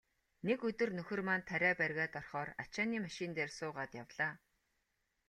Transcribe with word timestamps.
Нэг 0.47 0.59
өдөр 0.69 0.89
нөхөр 0.97 1.21
маань 1.27 1.45
тариа 1.51 1.71
бригад 1.81 2.11
орохоор 2.21 2.49
ачааны 2.63 2.97
машин 3.05 3.31
дээр 3.37 3.51
суугаад 3.57 3.91
явлаа. 4.03 4.33